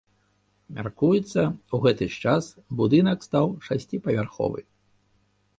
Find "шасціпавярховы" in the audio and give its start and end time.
3.69-4.59